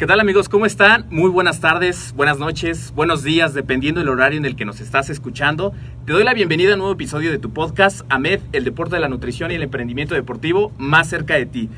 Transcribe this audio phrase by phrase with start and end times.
[0.00, 0.48] ¿Qué tal amigos?
[0.48, 1.04] ¿Cómo están?
[1.10, 5.10] Muy buenas tardes, buenas noches, buenos días, dependiendo del horario en el que nos estás
[5.10, 5.74] escuchando.
[6.06, 9.02] Te doy la bienvenida a un nuevo episodio de tu podcast, AMED, el deporte de
[9.02, 11.68] la nutrición y el emprendimiento deportivo más cerca de ti.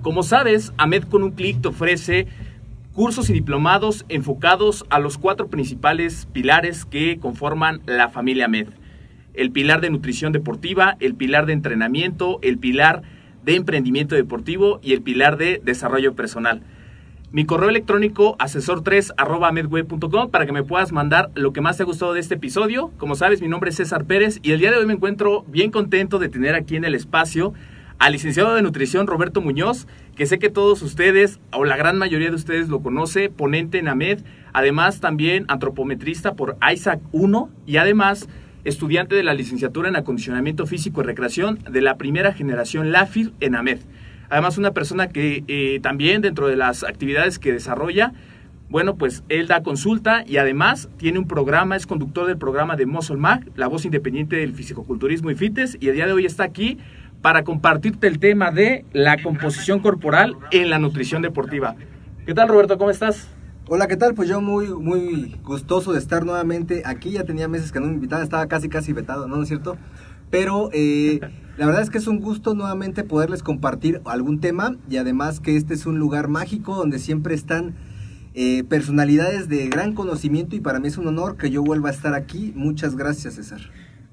[0.00, 2.28] Como sabes, AMED con un clic te ofrece
[2.92, 8.68] cursos y diplomados enfocados a los cuatro principales pilares que conforman la familia AMED.
[9.34, 13.02] El pilar de nutrición deportiva, el pilar de entrenamiento, el pilar
[13.44, 16.62] de emprendimiento deportivo y el pilar de desarrollo personal.
[17.32, 19.14] Mi correo electrónico asesor3
[20.30, 22.92] para que me puedas mandar lo que más te ha gustado de este episodio.
[22.98, 25.70] Como sabes, mi nombre es César Pérez y el día de hoy me encuentro bien
[25.70, 27.54] contento de tener aquí en el espacio
[27.98, 32.28] al licenciado de nutrición Roberto Muñoz, que sé que todos ustedes, o la gran mayoría
[32.28, 34.20] de ustedes lo conoce, ponente en AMED,
[34.52, 38.28] además también antropometrista por Isaac 1 y además
[38.64, 43.54] estudiante de la licenciatura en acondicionamiento físico y recreación de la primera generación LAFIR en
[43.54, 43.80] AMED.
[44.32, 48.14] Además, una persona que eh, también dentro de las actividades que desarrolla,
[48.70, 52.86] bueno, pues él da consulta y además tiene un programa, es conductor del programa de
[52.86, 56.44] Muscle Mag, la voz independiente del fisicoculturismo y fitness, y el día de hoy está
[56.44, 56.78] aquí
[57.20, 61.76] para compartirte el tema de la composición corporal en la nutrición deportiva.
[62.24, 62.78] ¿Qué tal, Roberto?
[62.78, 63.28] ¿Cómo estás?
[63.68, 64.14] Hola, ¿qué tal?
[64.14, 67.10] Pues yo muy, muy gustoso de estar nuevamente aquí.
[67.10, 69.76] Ya tenía meses que no me invitaban, estaba casi, casi vetado, ¿no, ¿No es cierto?
[70.32, 71.20] Pero eh,
[71.56, 75.56] la verdad es que es un gusto nuevamente poderles compartir algún tema y además que
[75.56, 77.74] este es un lugar mágico donde siempre están
[78.34, 81.92] eh, personalidades de gran conocimiento y para mí es un honor que yo vuelva a
[81.92, 82.52] estar aquí.
[82.56, 83.60] Muchas gracias, César.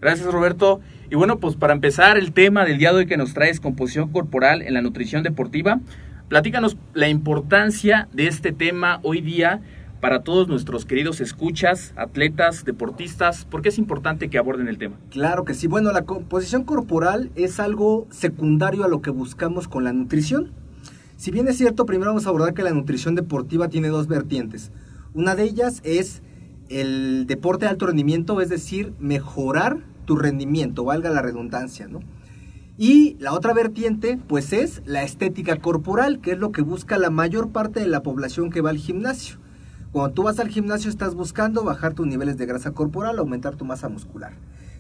[0.02, 0.81] Gracias, Roberto.
[1.09, 3.59] Y bueno, pues para empezar el tema del día de hoy que nos trae es
[3.59, 5.79] composición corporal en la nutrición deportiva,
[6.28, 9.62] platícanos la importancia de este tema hoy día
[10.00, 13.46] para todos nuestros queridos escuchas, atletas, deportistas?
[13.46, 14.98] ¿Por qué es importante que aborden el tema?
[15.10, 15.68] Claro que sí.
[15.68, 20.52] Bueno, la composición corporal es algo secundario a lo que buscamos con la nutrición.
[21.18, 24.72] Si bien es cierto, primero vamos a abordar que la nutrición deportiva tiene dos vertientes.
[25.14, 26.22] Una de ellas es
[26.70, 32.00] el deporte de alto rendimiento, es decir, mejorar tu rendimiento, valga la redundancia, ¿no?
[32.78, 37.09] Y la otra vertiente, pues es la estética corporal, que es lo que busca la
[37.09, 39.38] mayor parte de la población que va al gimnasio.
[39.92, 43.66] Cuando tú vas al gimnasio estás buscando bajar tus niveles de grasa corporal, aumentar tu
[43.66, 44.34] masa muscular.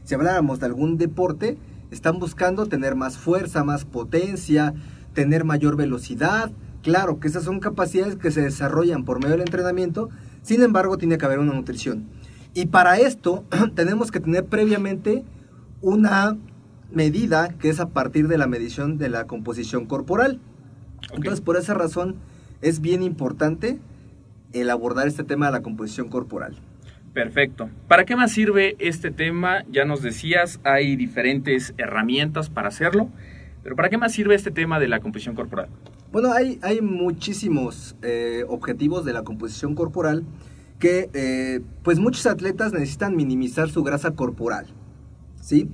[0.03, 1.57] Si habláramos de algún deporte,
[1.89, 4.75] están buscando tener más fuerza, más potencia,
[5.15, 6.51] tener mayor velocidad.
[6.83, 10.09] Claro que esas son capacidades que se desarrollan por medio del entrenamiento,
[10.43, 12.05] sin embargo tiene que haber una nutrición.
[12.53, 13.45] Y para esto
[13.75, 15.23] tenemos que tener previamente
[15.81, 16.37] una
[16.91, 20.39] medida que es a partir de la medición de la composición corporal.
[21.13, 22.17] Entonces por esa razón
[22.61, 23.79] es bien importante
[24.53, 26.55] el abordar este tema de la composición corporal.
[27.13, 27.69] Perfecto.
[27.87, 29.63] ¿Para qué más sirve este tema?
[29.71, 33.09] Ya nos decías, hay diferentes herramientas para hacerlo,
[33.63, 35.69] pero ¿para qué más sirve este tema de la composición corporal?
[36.11, 40.23] Bueno, hay, hay muchísimos eh, objetivos de la composición corporal
[40.79, 44.67] que eh, pues muchos atletas necesitan minimizar su grasa corporal.
[45.41, 45.69] ¿sí?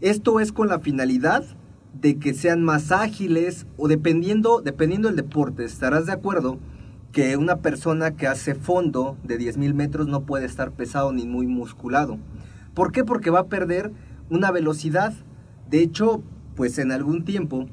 [0.00, 1.44] Esto es con la finalidad
[2.00, 6.58] de que sean más ágiles o dependiendo, dependiendo del deporte, estarás de acuerdo
[7.14, 11.46] que una persona que hace fondo de 10.000 metros no puede estar pesado ni muy
[11.46, 12.18] musculado.
[12.74, 13.04] ¿Por qué?
[13.04, 13.92] Porque va a perder
[14.30, 15.14] una velocidad.
[15.70, 16.24] De hecho,
[16.56, 17.66] pues en algún tiempo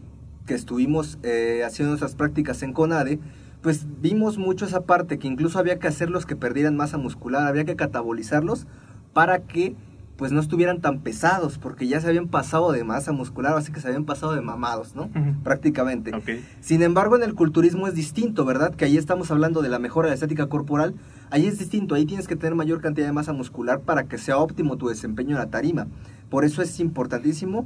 [0.46, 3.20] que estuvimos eh, haciendo nuestras prácticas en CONADE,
[3.64, 7.66] pues vimos mucho esa parte que incluso había que hacerlos que perdieran masa muscular, había
[7.66, 8.68] que catabolizarlos
[9.12, 9.76] para que
[10.22, 13.80] pues no estuvieran tan pesados, porque ya se habían pasado de masa muscular, así que
[13.80, 15.10] se habían pasado de mamados, ¿no?
[15.44, 16.12] Prácticamente.
[16.60, 18.76] Sin embargo, en el culturismo es distinto, ¿verdad?
[18.76, 20.94] Que ahí estamos hablando de la mejora de la estética corporal.
[21.32, 24.38] Ahí es distinto, ahí tienes que tener mayor cantidad de masa muscular para que sea
[24.38, 25.88] óptimo tu desempeño en la tarima.
[26.30, 27.66] Por eso es importantísimo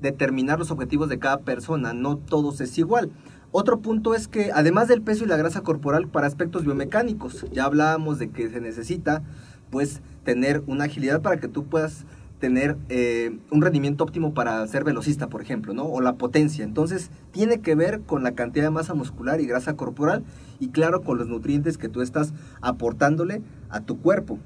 [0.00, 3.12] determinar los objetivos de cada persona, no todos es igual.
[3.52, 7.64] Otro punto es que además del peso y la grasa corporal para aspectos biomecánicos, ya
[7.64, 9.22] hablábamos de que se necesita
[9.70, 12.04] pues tener una agilidad para que tú puedas
[12.40, 15.84] tener eh, un rendimiento óptimo para ser velocista, por ejemplo, ¿no?
[15.84, 16.64] O la potencia.
[16.64, 20.24] Entonces, tiene que ver con la cantidad de masa muscular y grasa corporal
[20.58, 23.40] y claro, con los nutrientes que tú estás aportándole
[23.70, 24.38] a tu cuerpo.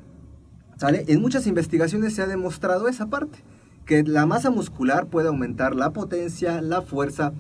[0.76, 1.04] ¿Sale?
[1.08, 3.38] En muchas investigaciones se ha demostrado esa parte,
[3.86, 7.32] que la masa muscular puede aumentar la potencia, la fuerza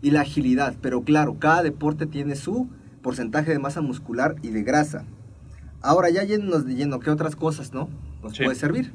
[0.00, 2.68] y la agilidad, pero claro, cada deporte tiene su
[3.02, 5.04] porcentaje de masa muscular y de grasa.
[5.80, 7.88] Ahora ya yéndonos de lleno, ¿qué otras cosas, no?
[8.22, 8.44] Nos Sí.
[8.44, 8.92] puede servir.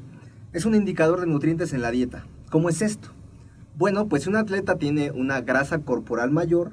[0.52, 2.26] Es un indicador de nutrientes en la dieta.
[2.50, 3.08] ¿Cómo es esto?
[3.76, 6.72] Bueno, pues si un atleta tiene una grasa corporal mayor,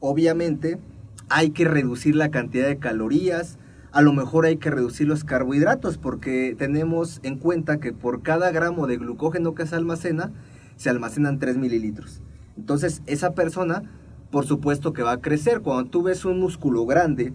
[0.00, 0.78] obviamente
[1.28, 3.58] hay que reducir la cantidad de calorías,
[3.92, 8.50] a lo mejor hay que reducir los carbohidratos porque tenemos en cuenta que por cada
[8.50, 10.32] gramo de glucógeno que se almacena,
[10.76, 12.22] se almacenan 3 mililitros.
[12.56, 13.82] Entonces esa persona,
[14.30, 15.60] por supuesto que va a crecer.
[15.60, 17.34] Cuando tú ves un músculo grande,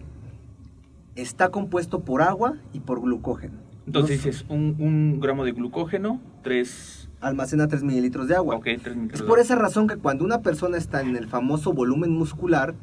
[1.18, 3.56] está compuesto por agua y por glucógeno.
[3.86, 7.10] Entonces dices, un, un gramo de glucógeno, tres...
[7.22, 8.56] almacena 3 mililitros de agua.
[8.56, 11.74] Ok, tres litros Es por esa razón que cuando una persona está en el famoso
[11.74, 12.76] volumen muscular,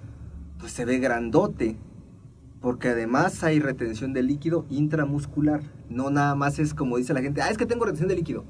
[0.59, 1.77] pues se ve grandote.
[2.61, 5.61] Porque además hay retención de líquido intramuscular.
[5.91, 8.45] No nada más es como dice la gente, ah, es que tengo retención de líquido.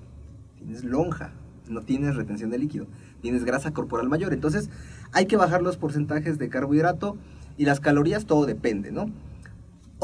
[0.56, 1.32] Tienes lonja,
[1.68, 2.86] no tienes retención de líquido.
[3.20, 4.32] Tienes grasa corporal mayor.
[4.32, 4.70] Entonces
[5.10, 7.16] hay que bajar los porcentajes de carbohidrato
[7.56, 9.10] y las calorías, todo depende, ¿no?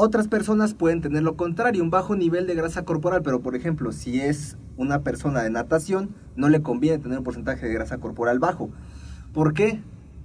[0.03, 3.91] Otras personas pueden tener lo contrario, un bajo nivel de grasa corporal, pero por ejemplo,
[3.91, 8.39] si es una persona de natación, no le conviene tener un porcentaje de grasa corporal
[8.39, 8.71] bajo.
[9.31, 9.79] ¿Por qué?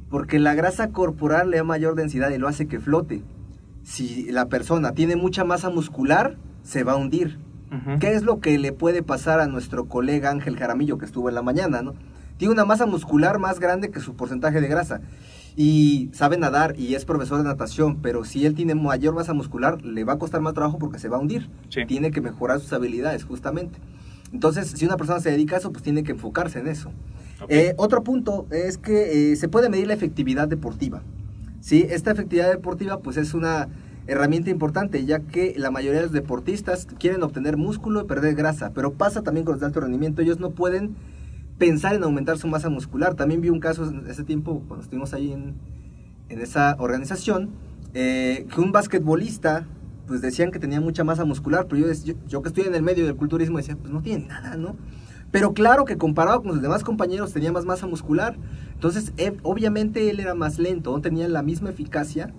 [0.08, 3.23] Porque la grasa corporal le da mayor densidad y lo hace que flote.
[3.82, 7.38] Si la persona tiene mucha masa muscular, se va a hundir.
[8.00, 11.34] ¿Qué es lo que le puede pasar a nuestro colega Ángel Jaramillo que estuvo en
[11.34, 11.93] la mañana, no?
[12.38, 15.02] Tiene una masa muscular más grande que su porcentaje de grasa
[15.56, 19.82] y sabe nadar y es profesor de natación, pero si él tiene mayor masa muscular,
[19.82, 21.49] le va a costar más trabajo porque se va a hundir.
[21.70, 21.87] Sí.
[21.87, 23.79] Tiene que mejorar sus habilidades, justamente.
[24.32, 26.91] Entonces, si una persona se dedica a eso, pues tiene que enfocarse en eso.
[27.49, 31.03] Eh, otro punto es que eh, se puede medir la efectividad deportiva.
[31.61, 31.87] ¿sí?
[31.88, 33.69] Esta efectividad deportiva pues es una
[34.06, 38.70] herramienta importante ya que la mayoría de los deportistas quieren obtener músculo y perder grasa,
[38.75, 40.94] pero pasa también con los de alto rendimiento, ellos no pueden
[41.58, 43.14] pensar en aumentar su masa muscular.
[43.14, 45.55] También vi un caso ese tiempo cuando estuvimos ahí en,
[46.29, 47.50] en esa organización,
[47.94, 49.67] eh, que un basquetbolista
[50.06, 53.06] pues decían que tenía mucha masa muscular, pero yo, yo, que estoy en el medio
[53.06, 54.76] del culturismo decía, pues no tiene nada, ¿no?
[55.32, 58.37] Pero claro que comparado con los demás compañeros tenía más masa muscular.
[58.75, 62.33] Entonces, eh, obviamente él era más lento, no tenía la misma eficacia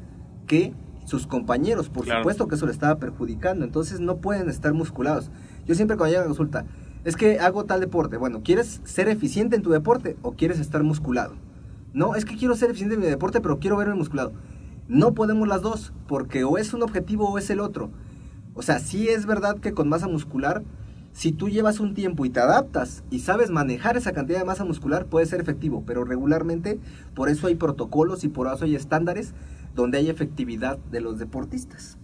[0.48, 0.74] que
[1.06, 1.89] sus compañeros.
[1.89, 2.22] Por Claro.
[2.22, 3.65] supuesto que eso le estaba perjudicando.
[3.65, 5.30] Entonces, no pueden estar musculados.
[5.65, 6.65] Yo siempre cuando llega a consulta,
[7.04, 8.18] es que hago tal deporte.
[8.18, 11.36] Bueno, ¿quieres ser eficiente en tu deporte o quieres estar musculado?
[11.94, 14.34] No, es que quiero ser eficiente en mi deporte, pero quiero verme musculado.
[14.88, 17.89] No podemos las dos, porque o es un objetivo o es el otro.
[18.54, 20.63] O sea, sí es verdad que con masa muscular,
[21.12, 24.66] si tú llevas un tiempo y te adaptas y sabes manejar esa cantidad de masa
[24.66, 26.80] muscular, puede ser efectivo, pero regularmente
[27.16, 29.34] por eso hay protocolos y por eso hay estándares
[29.75, 31.98] donde hay efectividad de los deportistas.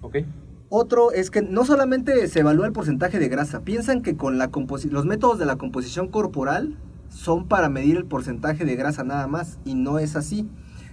[0.00, 0.18] Ok.
[0.68, 4.50] Otro es que no solamente se evalúa el porcentaje de grasa, piensan que con la
[4.90, 6.76] los métodos de la composición corporal
[7.08, 10.48] son para medir el porcentaje de grasa nada más y no es así.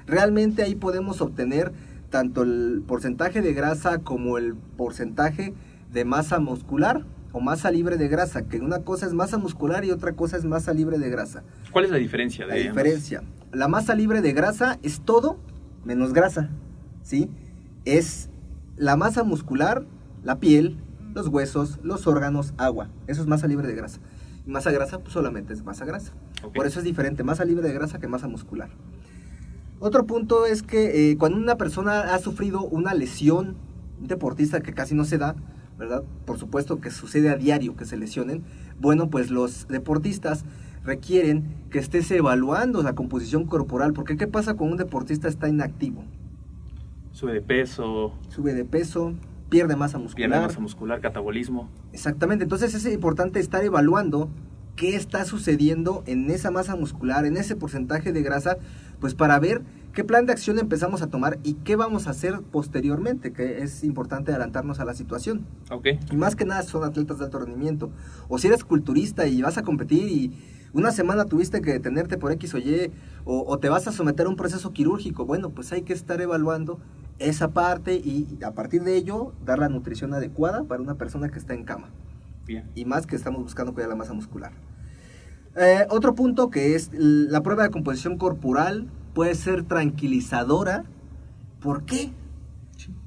[0.05, 1.71] Realmente ahí podemos obtener
[2.09, 5.53] tanto el porcentaje de grasa como el porcentaje
[5.91, 9.91] de masa muscular o masa libre de grasa, que una cosa es masa muscular y
[9.91, 11.43] otra cosa es masa libre de grasa.
[11.71, 13.23] ¿Cuál es la diferencia de La diferencia.
[13.51, 15.39] La masa libre de grasa es todo
[15.85, 16.49] menos grasa,
[17.03, 17.29] ¿sí?
[17.85, 18.29] Es
[18.81, 19.85] la masa muscular,
[20.23, 20.75] la piel,
[21.13, 22.89] los huesos, los órganos, agua.
[23.05, 23.99] Eso es masa libre de grasa.
[24.47, 26.13] Y masa grasa pues solamente es masa grasa.
[26.55, 28.71] Por eso es diferente masa libre de grasa que masa muscular.
[29.79, 33.55] Otro punto es que eh, cuando una persona ha sufrido una lesión,
[33.99, 35.35] un deportista que casi no se da,
[35.77, 36.03] ¿verdad?
[36.25, 38.43] Por supuesto que sucede a diario que se lesionen.
[38.79, 40.43] Bueno, pues los deportistas
[40.83, 46.03] requieren que estés evaluando la composición corporal, porque ¿qué pasa cuando un deportista está inactivo?
[47.11, 49.13] Sube de peso, sube de peso,
[49.49, 50.29] pierde masa muscular.
[50.29, 51.69] pierde masa muscular, catabolismo.
[51.93, 54.29] Exactamente, entonces es importante estar evaluando
[54.75, 58.57] qué está sucediendo en esa masa muscular, en ese porcentaje de grasa,
[58.99, 59.61] pues para ver
[59.93, 63.83] qué plan de acción empezamos a tomar y qué vamos a hacer posteriormente, que es
[63.83, 65.45] importante adelantarnos a la situación.
[65.69, 65.87] Ok.
[66.11, 67.91] Y más que nada son atletas de alto rendimiento.
[68.29, 70.31] O si eres culturista y vas a competir y
[70.73, 72.91] una semana tuviste que detenerte por X o Y,
[73.25, 76.21] o, o te vas a someter a un proceso quirúrgico, bueno, pues hay que estar
[76.21, 76.79] evaluando
[77.19, 81.39] esa parte y a partir de ello dar la nutrición adecuada para una persona que
[81.39, 81.89] está en cama.
[82.45, 82.69] Bien.
[82.75, 84.51] Y más que estamos buscando cuidar la masa muscular.
[85.55, 90.85] Eh, otro punto que es la prueba de composición corporal puede ser tranquilizadora.
[91.59, 92.11] ¿Por qué?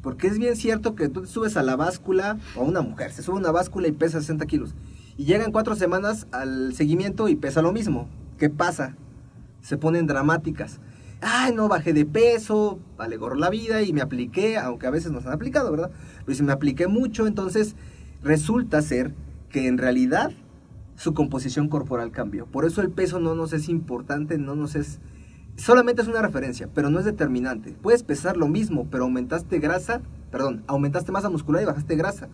[0.02, 3.22] Porque es bien cierto que tú te subes a la báscula, o una mujer, se
[3.22, 4.74] sube a una báscula y pesa 60 kilos.
[5.16, 8.08] Y llegan cuatro semanas al seguimiento y pesa lo mismo.
[8.38, 8.94] ¿Qué pasa?
[9.64, 10.78] Se ponen dramáticas.
[11.22, 15.10] Ay, no bajé de peso, vale gorro la vida y me apliqué, aunque a veces
[15.10, 15.90] nos han aplicado, ¿verdad?
[16.26, 17.74] Pero si me apliqué mucho, entonces
[18.22, 19.14] resulta ser
[19.48, 20.32] que en realidad
[20.96, 22.44] su composición corporal cambió.
[22.44, 25.00] Por eso el peso no nos es importante, no nos es...
[25.56, 27.74] Solamente es una referencia, pero no es determinante.
[27.80, 32.28] Puedes pesar lo mismo, pero aumentaste grasa, perdón, aumentaste masa muscular y bajaste grasa.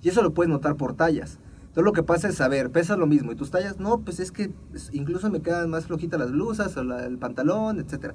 [0.00, 1.40] Y eso lo puedes notar por tallas.
[1.70, 4.32] Entonces lo que pasa es saber, pesas lo mismo y tus tallas, no, pues es
[4.32, 4.52] que
[4.92, 8.14] incluso me quedan más flojitas las blusas o la- el pantalón, etcétera.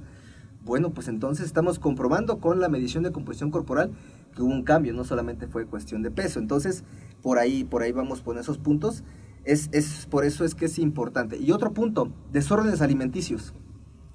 [0.65, 3.91] Bueno, pues entonces estamos comprobando con la medición de composición corporal
[4.35, 6.39] que hubo un cambio, no solamente fue cuestión de peso.
[6.39, 6.83] Entonces,
[7.21, 9.03] por ahí, por ahí vamos con esos puntos.
[9.45, 11.37] Es, es, por eso es que es importante.
[11.37, 13.53] Y otro punto, desórdenes alimenticios.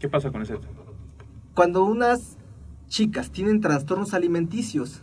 [0.00, 0.58] ¿Qué pasa con ese?
[1.54, 2.36] Cuando unas
[2.88, 5.02] chicas tienen trastornos alimenticios,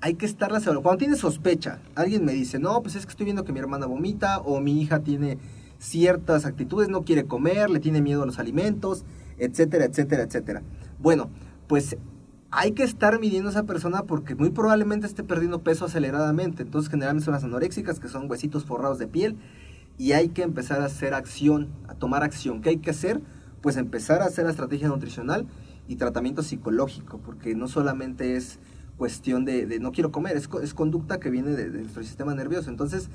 [0.00, 0.64] hay que estarlas.
[0.64, 3.86] Cuando tienes sospecha, alguien me dice, no, pues es que estoy viendo que mi hermana
[3.86, 5.38] vomita o mi hija tiene
[5.78, 9.04] ciertas actitudes, no quiere comer, le tiene miedo a los alimentos,
[9.38, 10.62] etcétera, etcétera, etcétera.
[10.98, 11.30] Bueno,
[11.66, 11.96] pues
[12.50, 16.62] hay que estar midiendo a esa persona porque muy probablemente esté perdiendo peso aceleradamente.
[16.62, 19.36] Entonces generalmente son las anoréxicas, que son huesitos forrados de piel,
[19.98, 22.62] y hay que empezar a hacer acción, a tomar acción.
[22.62, 23.20] ¿Qué hay que hacer?
[23.60, 25.46] Pues empezar a hacer la estrategia nutricional
[25.88, 28.60] y tratamiento psicológico, porque no solamente es
[28.98, 32.34] cuestión de, de no quiero comer, es, es conducta que viene de, de nuestro sistema
[32.34, 32.68] nervioso.
[32.68, 33.08] Entonces,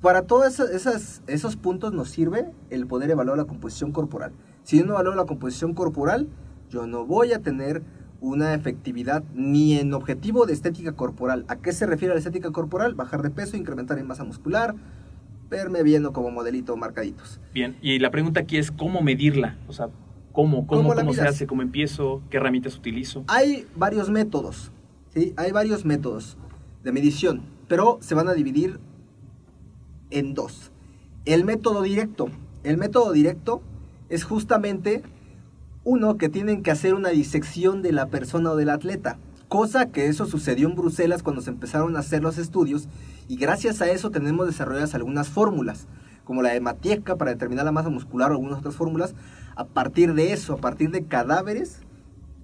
[0.00, 4.32] para todos esos, esas- esos puntos nos sirve el poder evaluar la composición corporal.
[4.62, 6.28] Si yo no evalúo la composición corporal,
[6.70, 7.82] yo no voy a tener
[8.20, 11.44] una efectividad ni en objetivo de estética corporal.
[11.48, 12.94] ¿A qué se refiere la estética corporal?
[12.94, 14.74] Bajar de peso, incrementar en masa muscular,
[15.50, 17.40] verme bien o como modelito marcaditos.
[17.54, 17.76] Bien.
[17.80, 19.56] Y la pregunta aquí es cómo medirla.
[19.68, 19.88] O sea,
[20.32, 21.46] ¿cómo, cómo, ¿Cómo cómo se hace?
[21.46, 22.22] ¿Cómo empiezo?
[22.30, 23.24] ¿Qué herramientas utilizo?
[23.28, 24.70] Hay varios métodos,
[25.36, 26.36] Hay varios métodos
[26.84, 28.78] de medición, pero se van a dividir
[30.10, 30.70] en dos.
[31.24, 32.28] El método directo.
[32.62, 33.62] El método directo
[34.08, 35.02] es justamente
[35.84, 39.18] uno que tienen que hacer una disección de la persona o del atleta.
[39.48, 42.88] Cosa que eso sucedió en Bruselas cuando se empezaron a hacer los estudios
[43.26, 45.86] y gracias a eso tenemos desarrolladas algunas fórmulas,
[46.24, 49.14] como la de Matieska para determinar la masa muscular o algunas otras fórmulas.
[49.56, 51.80] A partir de eso, a partir de cadáveres,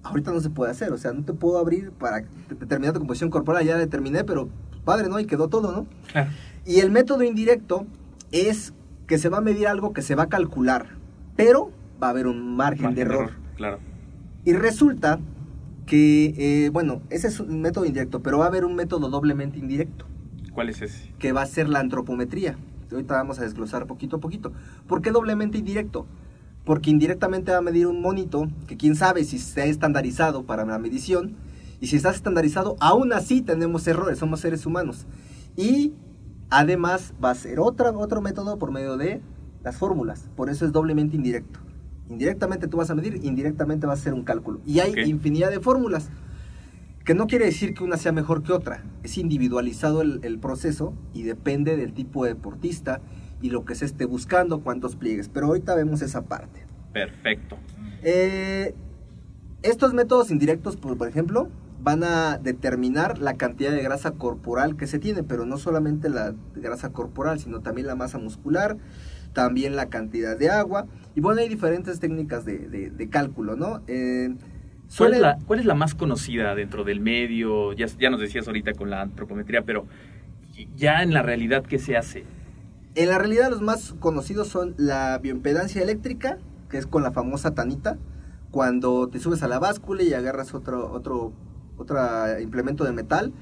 [0.05, 2.23] ahorita no se puede hacer, o sea, no te puedo abrir para
[2.59, 4.49] determinar tu composición corporal, ya la determiné, pero
[4.83, 5.19] padre, ¿no?
[5.19, 5.87] Y quedó todo, ¿no?
[6.11, 6.31] Claro.
[6.65, 7.85] Y el método indirecto
[8.31, 8.73] es
[9.07, 10.87] que se va a medir algo que se va a calcular,
[11.35, 11.71] pero
[12.01, 13.31] va a haber un margen, Margen de error.
[13.57, 13.79] Claro.
[14.43, 15.19] Y resulta
[15.85, 19.57] que, eh, bueno, ese es un método indirecto, pero va a haber un método doblemente
[19.59, 20.05] indirecto,
[20.53, 21.11] ¿Cuál es ese?
[21.19, 22.57] que va a ser la antropometría.
[22.91, 24.53] Ahorita vamos a desglosar poquito a poquito.
[24.87, 26.05] ¿Por qué doblemente indirecto?
[26.65, 30.79] Porque indirectamente va a medir un monito que quién sabe si está estandarizado para la
[30.79, 31.35] medición.
[31.79, 35.05] Y si está estandarizado, aún así tenemos errores, somos seres humanos.
[35.55, 35.93] Y
[36.49, 39.21] además va a ser otra, otro método por medio de
[39.63, 40.29] las fórmulas.
[40.35, 41.59] Por eso es doblemente indirecto.
[42.09, 44.59] Indirectamente tú vas a medir, indirectamente vas a hacer un cálculo.
[44.65, 46.09] Y hay infinidad de fórmulas.
[47.03, 48.83] Que no quiere decir que una sea mejor que otra.
[49.03, 53.01] Es individualizado el, el proceso y depende del tipo de deportista
[53.45, 55.29] y lo que se esté buscando, cuántos pliegues.
[55.29, 56.65] Pero ahorita vemos esa parte.
[56.93, 57.57] Perfecto.
[58.01, 58.73] Eh,
[59.61, 61.49] estos métodos indirectos, por, por ejemplo,
[61.81, 66.33] van a determinar la cantidad de grasa corporal que se tiene, pero no solamente la
[66.55, 68.77] grasa corporal, sino también la masa muscular,
[69.33, 70.87] también la cantidad de agua.
[71.15, 73.81] Y bueno, hay diferentes técnicas de, de- de cálculo, ¿no?
[73.87, 74.33] Eh,
[74.97, 77.73] ¿Cuál es, la, ¿Cuál es la más conocida dentro del medio?
[77.73, 79.85] Ya, ya nos decías ahorita con la antropometría, pero
[80.75, 82.23] ya en la realidad, ¿qué se hace?
[82.95, 86.37] En la realidad los más conocidos son la bioimpedancia eléctrica,
[86.69, 87.97] que es con la famosa tanita,
[88.51, 91.33] cuando te subes a la báscula y agarras otro, otro,
[91.77, 91.99] otro
[92.39, 93.33] implemento de metal,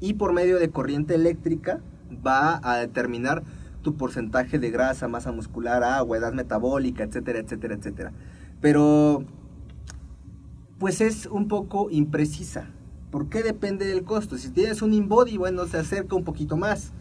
[0.00, 1.80] y por medio de corriente eléctrica
[2.26, 3.42] va a determinar
[3.82, 8.12] tu porcentaje de grasa, masa muscular, agua, edad metabólica, etcétera, etcétera, etcétera.
[8.62, 9.24] Pero,
[10.78, 12.70] pues es un poco imprecisa,
[13.14, 14.36] ¿Por qué depende del costo?
[14.38, 16.92] Si tienes un InBody, bueno, se acerca un poquito más.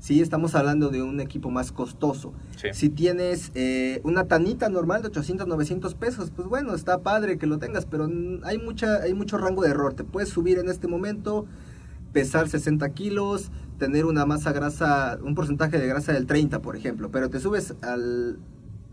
[0.00, 2.32] Sí, estamos hablando de un equipo más costoso.
[2.56, 2.68] Sí.
[2.72, 7.46] Si tienes eh, una tanita normal de 800, 900 pesos, pues bueno, está padre que
[7.46, 8.08] lo tengas, pero
[8.44, 9.92] hay, mucha, hay mucho rango de error.
[9.92, 11.44] Te puedes subir en este momento,
[12.14, 17.10] pesar 60 kilos, tener una masa grasa, un porcentaje de grasa del 30, por ejemplo,
[17.10, 18.38] pero te subes al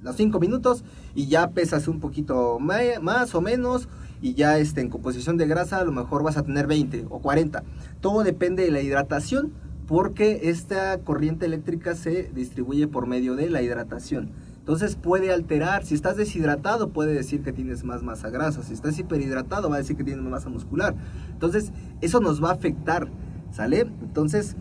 [0.02, 0.84] los 5 minutos
[1.16, 3.90] y ya pesas un poquito más o menos
[4.22, 7.20] y ya este, en composición de grasa a lo mejor vas a tener 20 o
[7.20, 7.64] 40.
[8.02, 9.54] Todo depende de la hidratación
[9.88, 14.32] porque esta corriente eléctrica se distribuye por medio de la hidratación.
[14.60, 19.00] Entonces puede alterar, si estás deshidratado puede decir que tienes más masa grasa, si estás
[19.00, 20.94] hiperhidratado va a decir que tienes más masa muscular.
[21.32, 23.08] Entonces eso nos va a afectar,
[23.52, 23.88] ¿sale?
[24.02, 24.58] Entonces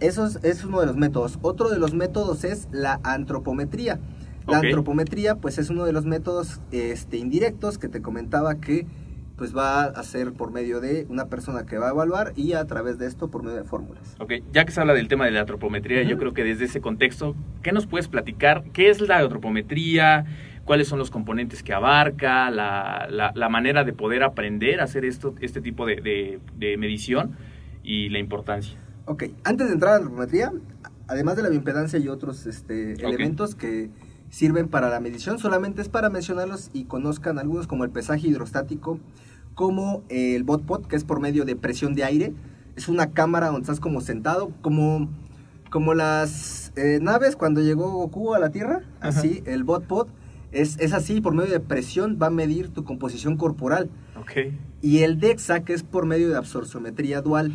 [0.00, 1.38] eso es, es uno de los métodos.
[1.40, 3.98] Otro de los métodos es la antropometría.
[4.46, 8.86] La antropometría, pues es uno de los métodos este, indirectos que te comentaba que
[9.38, 12.66] pues va a ser por medio de una persona que va a evaluar y a
[12.66, 14.16] través de esto por medio de fórmulas.
[14.18, 16.80] Ok, ya que se habla del tema de la antropometría, yo creo que desde ese
[16.80, 18.64] contexto, ¿qué nos puedes platicar?
[18.72, 20.26] ¿Qué es la antropometría?
[20.64, 22.50] ¿Cuáles son los componentes que abarca?
[22.50, 26.76] La, la- la manera de poder aprender a hacer esto, este tipo de, de- de
[26.76, 27.36] medición
[27.82, 28.76] y la importancia.
[29.06, 30.52] Ok, antes de entrar a la antropometría,
[31.06, 33.88] además de la bioimpedancia y otros este, elementos que
[34.30, 38.98] sirven para la medición, solamente es para mencionarlos y conozcan algunos como el pesaje hidrostático,
[39.58, 42.32] como el botpot, que es por medio de presión de aire.
[42.76, 45.10] Es una cámara donde estás como sentado, como,
[45.68, 48.82] como las eh, naves cuando llegó Goku a la Tierra.
[49.00, 49.08] Ajá.
[49.18, 50.08] Así, el botpot
[50.52, 53.90] es, es así, por medio de presión va a medir tu composición corporal.
[54.16, 57.52] Ok, Y el DEXA, que es por medio de absorciometría dual,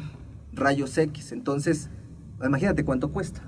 [0.52, 1.32] rayos X.
[1.32, 1.90] Entonces,
[2.44, 3.44] imagínate cuánto cuesta.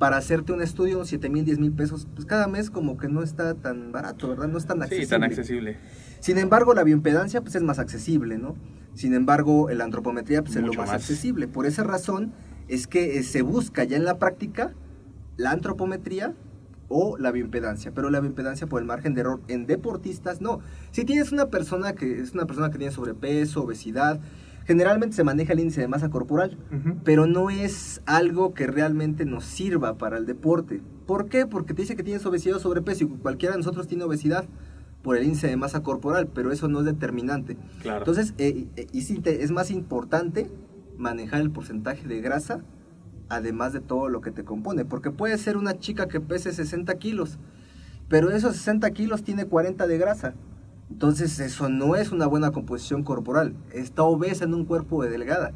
[0.00, 3.22] Para hacerte un estudio, 7 mil, 10 mil pesos, pues cada mes como que no
[3.22, 4.48] está tan barato, ¿verdad?
[4.48, 5.06] No es tan sí, accesible.
[5.06, 5.76] tan accesible.
[6.20, 8.54] Sin embargo, la bioimpedancia pues es más accesible, ¿no?
[8.94, 10.90] Sin embargo, la antropometría pues es lo más.
[10.90, 11.48] accesible.
[11.48, 12.32] Por esa razón
[12.68, 14.74] es que eh, se busca ya en la práctica
[15.36, 16.34] la antropometría
[16.88, 20.60] o la bioimpedancia, pero la bioimpedancia por el margen de error en deportistas no.
[20.90, 24.20] Si tienes una persona que es una persona que tiene sobrepeso, obesidad,
[24.66, 26.58] generalmente se maneja el índice de masa corporal,
[27.04, 30.82] pero no es algo que realmente nos sirva para el deporte.
[31.06, 31.46] ¿Por qué?
[31.46, 34.44] Porque te dice que tienes obesidad o sobrepeso y cualquiera de nosotros tiene obesidad
[35.02, 37.56] por el índice de masa corporal, pero eso no es determinante.
[37.82, 37.98] Claro.
[38.00, 38.86] Entonces, eh, eh,
[39.40, 40.50] es más importante
[40.98, 42.60] manejar el porcentaje de grasa,
[43.28, 46.94] además de todo lo que te compone, porque puede ser una chica que pese 60
[46.98, 47.38] kilos,
[48.08, 50.34] pero esos 60 kilos tiene 40 de grasa.
[50.90, 53.54] Entonces, eso no es una buena composición corporal.
[53.72, 55.52] Está obesa en un cuerpo de delgada,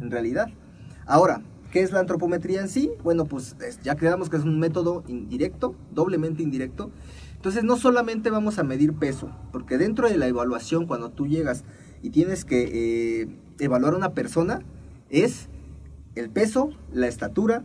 [0.00, 0.48] en realidad.
[1.06, 2.90] Ahora, ¿qué es la antropometría en sí?
[3.04, 6.90] Bueno, pues es- ya quedamos que es un método indirecto, doblemente indirecto.
[7.42, 11.64] Entonces, no solamente vamos a medir peso, porque dentro de la evaluación, cuando tú llegas
[12.00, 13.28] y tienes que eh,
[13.58, 14.60] evaluar a una persona,
[15.10, 15.48] es
[16.14, 17.64] el peso, la estatura,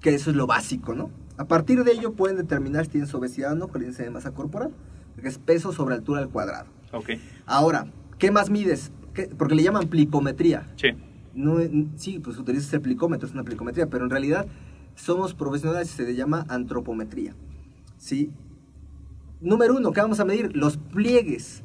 [0.00, 1.12] que eso es lo básico, ¿no?
[1.36, 4.10] A partir de ello pueden determinar si tienes obesidad o no con el índice de
[4.10, 4.72] masa corporal,
[5.22, 6.66] que es peso sobre altura al cuadrado.
[6.90, 7.10] Ok,
[7.46, 7.86] Ahora,
[8.18, 8.90] ¿qué más mides?
[9.14, 9.28] ¿Qué?
[9.38, 10.66] Porque le llaman plicometría.
[10.76, 10.88] sí.
[11.32, 11.58] No,
[11.94, 14.46] sí, pues utilizas el plicómetro, es una plicometría, pero en realidad
[14.96, 17.34] somos profesionales y se le llama antropometría.
[17.98, 18.30] ¿Sí?
[19.44, 20.56] Número uno, ¿qué vamos a medir?
[20.56, 21.62] Los pliegues.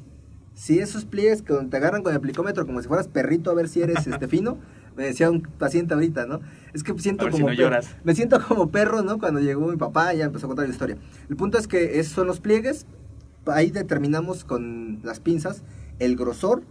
[0.53, 3.69] Si esos pliegues que te agarran con el plicómetro como si fueras perrito a ver
[3.69, 4.57] si eres este fino,
[4.97, 6.41] me decía un paciente ahorita, ¿no?
[6.73, 7.95] Es que siento A ver si como no lloras.
[8.03, 9.17] me siento como perro, ¿no?
[9.17, 10.97] Cuando llegó mi papá ya empezó a contar la historia.
[11.29, 12.85] El punto es que esos son los pliegues,
[13.45, 15.63] ahí determinamos con las pinzas
[15.99, 16.63] el grosor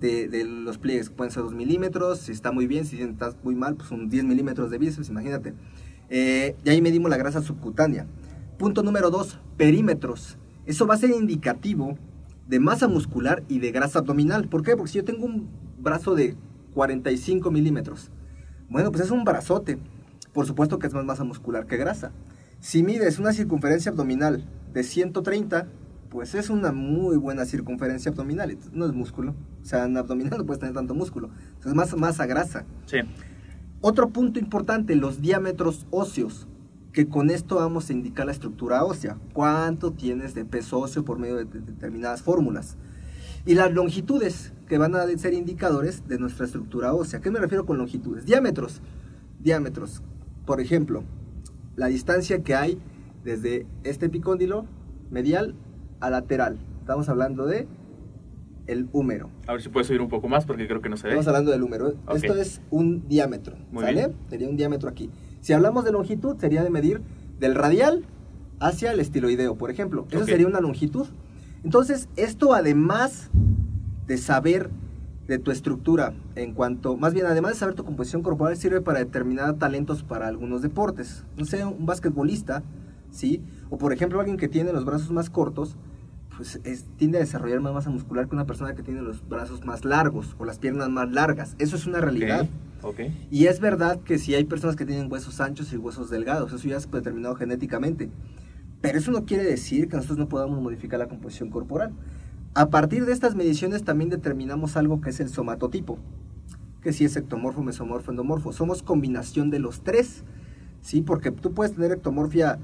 [0.00, 3.54] de, de los pliegues, pueden ser 2 milímetros, si está muy bien, si estás muy
[3.54, 5.52] mal, pues un 10 milímetros de bíceps, imagínate.
[6.08, 8.06] Eh, y ahí medimos la grasa subcutánea.
[8.58, 10.38] Punto número 2, perímetros.
[10.66, 11.98] Eso va a ser indicativo
[12.46, 14.48] de masa muscular y de grasa abdominal.
[14.48, 14.76] ¿Por qué?
[14.76, 15.48] Porque si yo tengo un
[15.78, 16.36] brazo de
[16.74, 18.10] 45 milímetros,
[18.68, 19.78] bueno, pues es un brazote.
[20.32, 22.12] Por supuesto que es más masa muscular que grasa.
[22.60, 25.68] Si mides una circunferencia abdominal de 130,
[26.08, 28.56] pues es una muy buena circunferencia abdominal.
[28.72, 29.34] No es músculo.
[29.62, 31.28] O sea, en abdominal no puedes tener tanto músculo.
[31.28, 32.64] Entonces, es más masa grasa.
[32.86, 32.98] Sí,
[33.80, 36.48] Otro punto importante, los diámetros óseos,
[36.94, 41.18] que con esto vamos a indicar la estructura ósea, cuánto tienes de peso óseo por
[41.18, 42.78] medio de, de determinadas fórmulas.
[43.44, 47.18] Y las longitudes, que van a ser indicadores de nuestra estructura ósea.
[47.18, 48.24] ¿A qué me refiero con longitudes?
[48.24, 48.80] Diámetros.
[49.40, 50.02] Diámetros.
[50.46, 51.02] Por ejemplo,
[51.76, 52.78] la distancia que hay
[53.24, 54.66] desde este epicóndilo
[55.10, 55.56] medial
[56.00, 56.58] a lateral.
[56.80, 57.66] Estamos hablando de
[58.66, 59.30] el húmero.
[59.46, 61.10] a ver si puedes subir un poco más porque creo que no se ve.
[61.10, 61.88] Estamos hablando del número.
[62.06, 62.14] Ok.
[62.14, 63.56] Esto es un diámetro.
[63.72, 63.94] Muy ¿Sale?
[63.94, 64.16] bien.
[64.30, 65.10] Sería un diámetro aquí.
[65.44, 67.02] Si hablamos de longitud, sería de medir
[67.38, 68.02] del radial
[68.60, 70.06] hacia el estiloideo, por ejemplo.
[70.08, 71.06] Eso sería una longitud.
[71.62, 73.28] Entonces, esto además
[74.06, 74.70] de saber
[75.28, 79.00] de tu estructura en cuanto, más bien además de saber tu composición corporal sirve para
[79.00, 81.24] determinar talentos para algunos deportes.
[81.36, 82.62] No sé, un basquetbolista,
[83.10, 83.42] ¿sí?
[83.68, 85.76] O por ejemplo alguien que tiene los brazos más cortos,
[86.38, 89.62] pues es- tiende a desarrollar más masa muscular que una persona que tiene los brazos
[89.66, 91.54] más largos o las piernas más largas.
[91.58, 92.46] Eso es una realidad.
[93.30, 96.68] Y es verdad que si hay personas que tienen huesos anchos y huesos delgados, eso
[96.68, 98.10] ya es determinado genéticamente.
[98.80, 101.92] Pero eso no quiere decir que nosotros no podamos modificar la composición corporal.
[102.54, 105.98] A partir de estas mediciones también determinamos algo que es el somatotipo,
[106.82, 108.52] que si es ectomorfo, mesomorfo, endomorfo.
[108.52, 110.22] Somos combinación de los tres,
[110.82, 111.00] ¿sí?
[111.00, 112.58] Porque tú puedes tener ectomorfia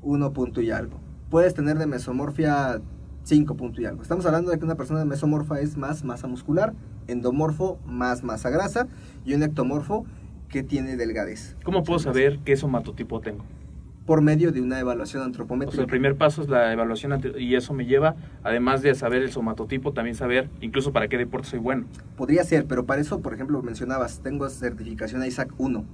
[0.00, 0.98] 1 punto y algo.
[1.30, 2.80] Puedes tener de mesomorfia
[3.24, 4.02] 5 punto y algo.
[4.02, 6.74] Estamos hablando de que una persona mesomorfa es más masa muscular,
[7.06, 8.88] endomorfo más masa grasa
[9.24, 10.04] y un ectomorfo
[10.48, 11.56] que tiene delgadez.
[11.64, 13.44] ¿Cómo puedo saber qué somatotipo tengo?
[14.06, 15.76] Por medio de una evaluación O antropométrica.
[15.76, 19.30] sea, el primer paso es la evaluación y eso me lleva, además de saber el
[19.30, 21.86] somatotipo, también saber incluso para qué deporte soy bueno.
[22.16, 25.84] Podría ser, pero para eso, por ejemplo, mencionabas, tengo certificación ISAC 1.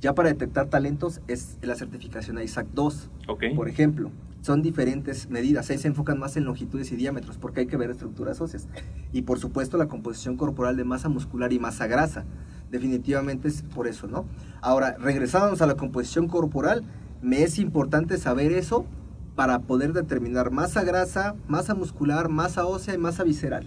[0.00, 3.10] Ya para detectar talentos es la certificación ISAC 2.
[3.26, 3.44] Ok.
[3.56, 4.12] Por ejemplo,
[4.46, 5.68] son diferentes medidas.
[5.70, 8.68] Ahí se enfocan más en longitudes y diámetros porque hay que ver estructuras óseas.
[9.12, 12.24] Y por supuesto la composición corporal de masa muscular y masa grasa.
[12.70, 14.24] Definitivamente es por eso, ¿no?
[14.60, 16.84] Ahora, regresamos a la composición corporal,
[17.22, 18.86] me es importante saber eso
[19.34, 23.66] para poder determinar masa grasa, masa muscular, masa ósea y masa visceral.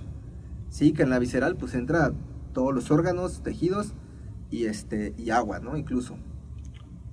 [0.70, 2.13] Sí, que en la visceral pues entra
[2.54, 3.96] todos los órganos, tejidos
[4.50, 5.76] y este y agua, ¿no?
[5.76, 6.15] Incluso.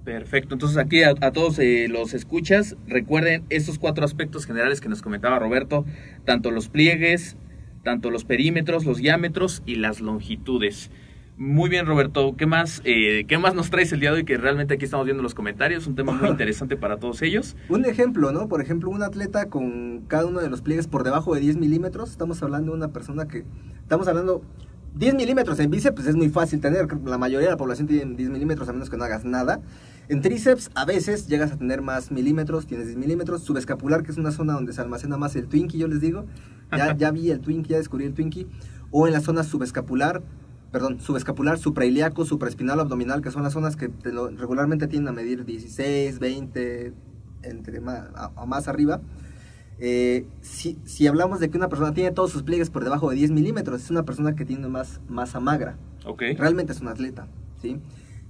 [0.06, 4.88] Perfecto, entonces aquí a, a todos eh, los escuchas, recuerden estos cuatro aspectos generales que
[4.88, 5.84] nos comentaba Roberto,
[6.24, 7.36] tanto los pliegues,
[7.82, 10.92] tanto los perímetros, los diámetros y las longitudes.
[11.36, 14.24] Muy bien, Roberto, ¿qué más, eh, ¿qué más nos traes el día de hoy?
[14.24, 17.56] Que realmente aquí estamos viendo los comentarios, un tema muy interesante para todos ellos.
[17.68, 18.46] Un ejemplo, ¿no?
[18.46, 22.12] Por ejemplo, un atleta con cada uno de los pliegues por debajo de 10 milímetros,
[22.12, 23.42] estamos hablando de una persona que,
[23.82, 24.40] estamos hablando,
[24.94, 28.14] 10 milímetros en bíceps pues es muy fácil tener, la mayoría de la población tiene
[28.14, 29.60] 10 milímetros a menos que no hagas nada.
[30.08, 34.18] En tríceps a veces llegas a tener más milímetros, tienes 10 milímetros, subescapular que es
[34.18, 36.26] una zona donde se almacena más el Twinkie, yo les digo,
[36.70, 38.46] ya, ya vi el Twinkie, ya descubrí el Twinkie,
[38.92, 40.22] o en la zona subescapular,
[40.70, 45.12] perdón, subescapular, suprailiaco, supraespinal, abdominal, que son las zonas que te lo- regularmente tienden a
[45.16, 46.92] medir 16, 20,
[47.42, 49.00] entre más, a, a más arriba.
[49.78, 53.16] Eh, si, si hablamos de que una persona tiene todos sus pliegues por debajo de
[53.16, 55.76] 10 milímetros, es una persona que tiene más masa magra.
[56.04, 56.22] Ok.
[56.38, 57.26] Realmente es un atleta,
[57.60, 57.78] ¿sí?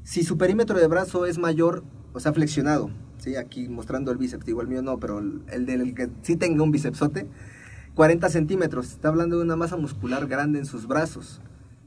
[0.07, 3.35] Si su perímetro de brazo es mayor, o sea, flexionado, ¿sí?
[3.35, 6.63] Aquí mostrando el bíceps, digo el mío no, pero el, el del que sí tenga
[6.63, 7.27] un bícepsote,
[7.97, 11.41] 40 centímetros, está hablando de una masa muscular grande en sus brazos,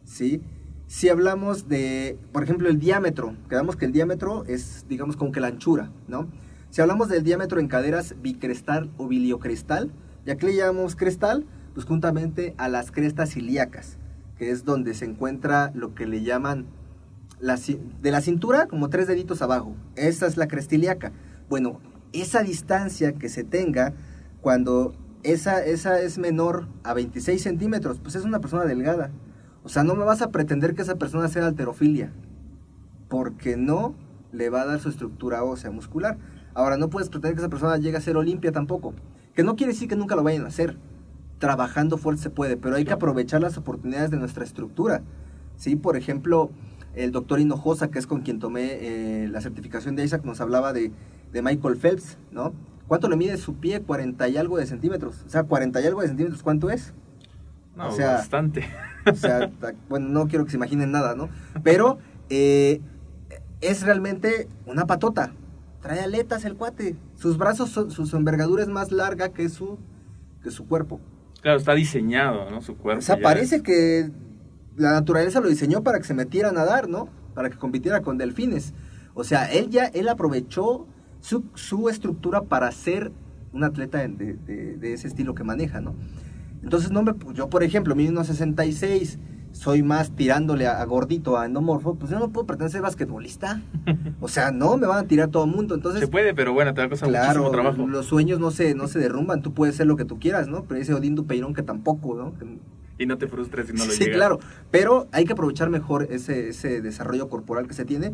[0.03, 0.41] ¿sí?
[0.87, 5.39] Si hablamos de, por ejemplo, el diámetro, quedamos que el diámetro es, digamos, como que
[5.39, 6.27] la anchura, ¿no?
[6.71, 9.93] Si hablamos del diámetro en caderas bicrestal o biliocrestal,
[10.25, 13.97] ya que le llamamos crestal, pues juntamente a las crestas ilíacas,
[14.37, 16.65] que es donde se encuentra lo que le llaman
[17.39, 19.75] la de la cintura como tres deditos abajo.
[19.95, 21.11] Esa es la cresta ilíaca.
[21.49, 21.79] Bueno,
[22.13, 23.93] esa distancia que se tenga
[24.41, 29.11] cuando esa, esa es menor a 26 centímetros, pues es una persona delgada.
[29.63, 32.11] O sea, no me vas a pretender que esa persona sea alterofilia,
[33.09, 33.95] porque no
[34.31, 36.17] le va a dar su estructura ósea muscular.
[36.53, 38.93] Ahora, no puedes pretender que esa persona llegue a ser olimpia tampoco,
[39.33, 40.77] que no quiere decir que nunca lo vayan a hacer.
[41.39, 45.03] Trabajando fuerte se puede, pero hay que aprovechar las oportunidades de nuestra estructura.
[45.55, 45.75] ¿sí?
[45.75, 46.49] Por ejemplo,
[47.03, 50.73] el doctor Hinojosa, que es con quien tomé eh, la certificación de Isaac, nos hablaba
[50.73, 50.91] de,
[51.31, 52.53] de Michael Phelps, ¿no?
[52.87, 53.81] ¿Cuánto le mide su pie?
[53.81, 55.23] 40 y algo de centímetros.
[55.25, 56.93] O sea, 40 y algo de centímetros, ¿cuánto es?
[57.77, 58.67] No, o sea, bastante.
[59.09, 59.49] O sea,
[59.87, 61.29] bueno, no quiero que se imaginen nada, ¿no?
[61.63, 62.81] Pero eh,
[63.61, 65.31] es realmente una patota.
[65.81, 66.97] Trae aletas el cuate.
[67.15, 69.77] Sus brazos, son, su, envergadura es más larga que su,
[70.43, 70.99] que su cuerpo.
[71.41, 72.61] Claro, está diseñado, ¿no?
[72.61, 72.99] Su cuerpo.
[72.99, 74.11] O sea, parece es- que
[74.79, 77.09] la naturaleza lo diseñó para que se metiera a nadar, ¿no?
[77.35, 78.73] Para que compitiera con delfines.
[79.13, 80.87] O sea, él ya, él aprovechó
[81.19, 83.11] su, su estructura para ser
[83.53, 85.93] un atleta de, de- de ese estilo que maneja, ¿no?
[86.63, 89.17] Entonces, no me, yo, por ejemplo, mido unos 66,
[89.51, 93.61] soy más tirándole a, a gordito, a endomorfo, pues yo no puedo pretender ser basquetbolista.
[94.21, 95.75] O sea, no, me van a tirar todo el mundo.
[95.75, 97.87] Entonces, Se puede, pero bueno, te va a costar Claro, muchísimo trabajo.
[97.87, 100.63] los sueños no se, no se derrumban, tú puedes ser lo que tú quieras, ¿no?
[100.65, 102.37] Pero dice Odín Dupeirón que tampoco, ¿no?
[102.37, 102.59] Que-
[102.99, 104.17] Y no te frustres si no lo sí, llegas.
[104.17, 108.13] claro, pero hay que aprovechar mejor ese, ese desarrollo corporal que se tiene.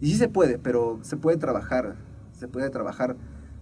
[0.00, 1.96] Y sí se puede, pero se puede trabajar,
[2.38, 3.16] se puede trabajar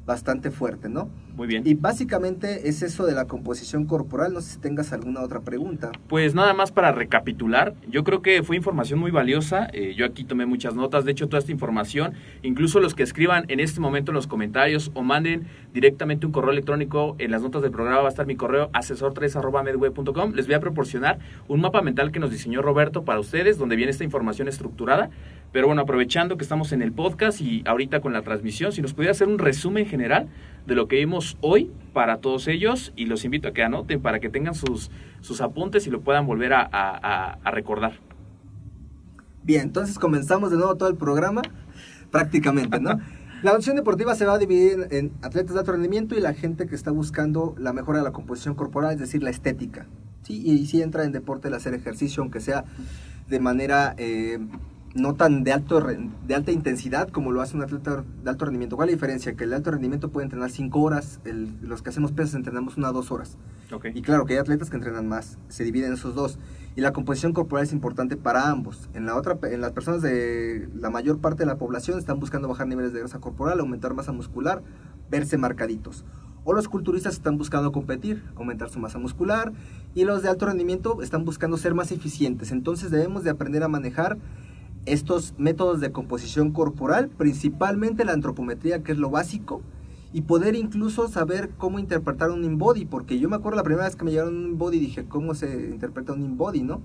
[0.06, 1.08] bastante fuerte, ¿no?
[1.34, 1.62] Muy bien.
[1.66, 4.32] Y básicamente es eso de la composición corporal.
[4.32, 5.90] No sé si tengas alguna otra pregunta.
[6.08, 10.24] Pues nada más para recapitular, yo creo que fue información muy valiosa, eh, yo aquí
[10.24, 14.12] tomé muchas notas, de hecho toda esta información, incluso los que escriban en este momento
[14.12, 18.06] en los comentarios o manden directamente un correo electrónico, en las notas del programa va
[18.06, 22.62] a estar mi correo asesor3.medweb.com, les voy a proporcionar un mapa mental que nos diseñó
[22.62, 25.10] Roberto para ustedes, donde viene esta información estructurada,
[25.54, 28.92] pero bueno, aprovechando que estamos en el podcast y ahorita con la transmisión, si nos
[28.92, 30.26] pudiera hacer un resumen general
[30.66, 34.18] de lo que vimos hoy para todos ellos y los invito a que anoten para
[34.18, 34.90] que tengan sus,
[35.20, 37.92] sus apuntes y lo puedan volver a, a- a recordar.
[39.44, 41.42] Bien, entonces comenzamos de nuevo todo el programa,
[42.10, 42.98] prácticamente, ¿no?
[43.44, 46.66] La nutrición deportiva se va a dividir en, atletas de alto rendimiento y la gente
[46.66, 49.86] que está buscando la mejora de la composición corporal, es decir, la estética.
[50.22, 52.64] Sí, y sí entra en deporte el hacer ejercicio, aunque sea
[53.28, 54.38] de manera eh,
[54.94, 55.80] no tan de, alto,
[56.26, 58.76] de alta intensidad como lo hace un atleta de alto rendimiento.
[58.76, 59.34] ¿Cuál es la diferencia?
[59.34, 62.76] Que el de alto rendimiento puede entrenar 5 horas, el- los que hacemos pesas entrenamos
[62.76, 63.36] una o dos horas.
[63.72, 63.86] Ok.
[63.94, 66.38] Y claro que hay atletas que entrenan más, se dividen esos dos.
[66.76, 68.88] Y la composición corporal es importante para ambos.
[68.94, 72.46] En, la otra, en las personas de la mayor parte de la población están buscando
[72.48, 74.62] bajar niveles de grasa corporal, aumentar masa muscular,
[75.10, 76.04] verse marcaditos.
[76.44, 79.52] O los culturistas están buscando competir, aumentar su masa muscular.
[79.94, 82.52] Y los de alto rendimiento están buscando ser más eficientes.
[82.52, 84.18] Entonces debemos de aprender a manejar
[84.86, 89.62] estos métodos de composición corporal, principalmente la antropometría, que es lo básico,
[90.12, 93.96] y poder incluso saber cómo interpretar un inbody, porque yo me acuerdo la primera vez
[93.96, 96.82] que me llegaron un inbody dije, ¿cómo se interpreta un inbody, no?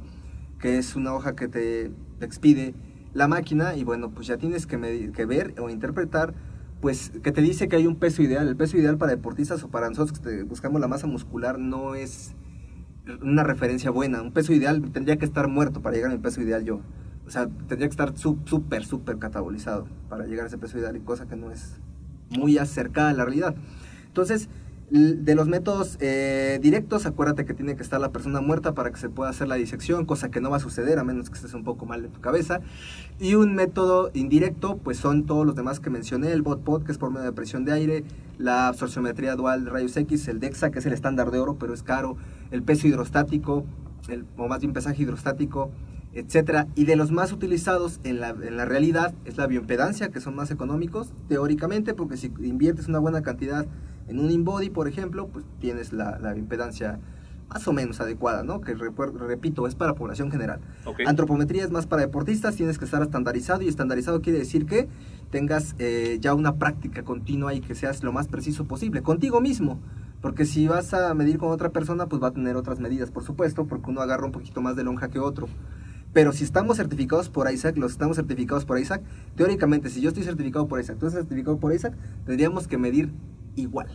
[0.60, 2.74] Que es una hoja que te, expide
[3.14, 6.34] la máquina y bueno, pues ya tienes que, ver o interpretar,
[6.82, 8.48] pues que te dice que hay un peso ideal.
[8.48, 12.34] El peso ideal para deportistas o para nosotros que buscamos la masa muscular no es
[13.22, 14.24] una referencia buena.
[14.24, 16.82] Un peso ideal tendría que estar muerto para llegar a mi peso ideal yo.
[17.30, 21.00] O sea, tendría que estar súper, súper catabolizado para llegar a ese peso ideal y
[21.00, 21.76] cosa que no es
[22.32, 23.54] muy acercada a la realidad.
[24.08, 24.50] Entonces,
[24.89, 28.98] de los métodos eh, directos, acuérdate que tiene que estar la persona muerta para que
[28.98, 31.54] se pueda hacer la disección, cosa que no va a suceder a menos que estés
[31.54, 32.62] un poco mal de tu cabeza.
[33.20, 36.98] Y un método indirecto, pues son todos los demás que mencioné, el BotPod, que es
[36.98, 38.04] por medio de presión de aire,
[38.39, 41.76] la absorciometría dual de rayos X, el DEXA, que es el estándar de oro, pero
[41.76, 42.18] es caro,
[42.50, 43.65] el peso hidrostático,
[44.08, 45.70] el, o más bien pesaje hidrostático,
[46.13, 46.67] etcétera.
[46.76, 50.36] Y de los más utilizados en la, en la realidad es la bioimpedancia, que son
[50.36, 53.65] más económicos, teóricamente, porque si inviertes una buena cantidad
[54.08, 57.00] en un InBody, por ejemplo, pues tienes la, la bioimpedancia
[57.50, 58.62] más o menos adecuada, ¿no?
[58.62, 60.60] Que repito, es para población general.
[61.06, 64.88] Antropometría es más para deportistas, tienes que estar estandarizado y estandarizado quiere decir que
[65.32, 69.80] tengas eh, ya una práctica continua y que seas lo más preciso posible, contigo mismo.
[70.22, 73.24] Porque si vas a medir con otra persona, pues va a tener otras medidas, por
[73.24, 75.48] supuesto, porque uno agarra un poquito más de lonja que otro.
[76.13, 79.02] Pero si estamos certificados por ISAC, los estamos certificados por ISAC,
[79.36, 81.95] teóricamente, si yo estoy certificado por ISAC, tú estás certificado por ISAC,
[82.26, 83.12] tendríamos que medir
[83.56, 83.88] igual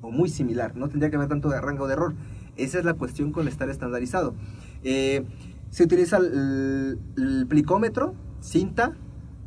[0.00, 0.76] o muy similar.
[0.76, 2.14] No tendría que haber tanto de rango de error.
[2.56, 4.34] Esa es la cuestión con estar estandarizado.
[4.82, 5.24] Eh,
[5.70, 8.92] se utiliza el, el plicómetro, cinta,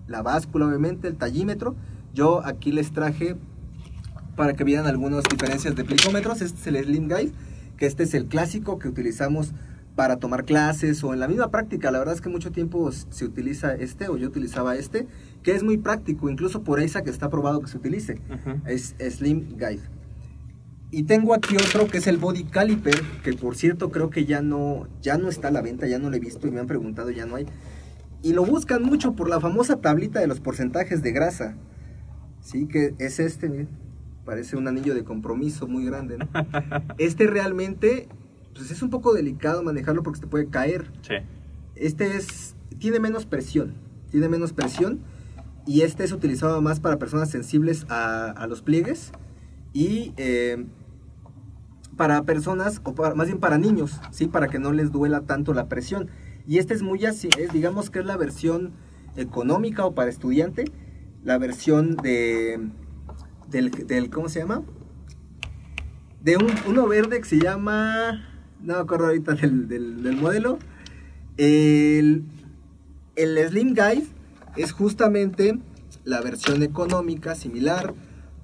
[0.07, 1.75] la báscula obviamente, el tallímetro.
[2.13, 3.35] Yo aquí les traje
[4.35, 6.41] para que vieran algunas diferencias de plicómetros.
[6.41, 7.31] Este es el Slim Guide,
[7.77, 9.53] que este es el clásico que utilizamos
[9.95, 11.91] para tomar clases o en la misma práctica.
[11.91, 15.07] La verdad es que mucho tiempo se utiliza este o yo utilizaba este,
[15.41, 18.21] que es muy práctico, incluso por esa que está probado que se utilice.
[18.65, 19.81] Es Slim Guide.
[20.91, 24.41] Y tengo aquí otro que es el Body Caliper, que por cierto creo que ya
[24.41, 26.67] no, ya no está a la venta, ya no lo he visto y me han
[26.67, 27.45] preguntado, ya no hay.
[28.21, 31.55] Y lo buscan mucho por la famosa tablita de los porcentajes de grasa.
[32.41, 33.69] Sí, que es este, miren.
[34.25, 36.27] Parece un anillo de compromiso muy grande, ¿no?
[36.97, 38.07] Este realmente,
[38.55, 40.91] pues es un poco delicado manejarlo porque se te puede caer.
[41.01, 41.15] Sí.
[41.75, 43.75] Este es, tiene menos presión,
[44.09, 44.99] tiene menos presión
[45.67, 49.11] y este es utilizado más para personas sensibles a, a los pliegues
[49.73, 50.65] y eh,
[51.97, 54.27] para personas, o para- más bien para niños, ¿sí?
[54.27, 56.09] Para que no les duela tanto la presión.
[56.47, 58.71] Y este es muy así, es, digamos que es la versión
[59.17, 60.65] económica o para estudiante,
[61.23, 62.69] la versión de,
[63.49, 64.61] del, del ¿cómo se llama?
[66.21, 68.27] De un, uno verde que se llama,
[68.65, 70.57] no me acuerdo ahorita del, del, del modelo,
[71.37, 72.23] el,
[73.15, 74.05] el Slim Guide
[74.57, 75.59] es justamente
[76.03, 77.93] la versión económica similar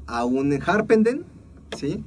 [0.07, 1.25] a un Harpenden,
[1.77, 2.03] ¿sí?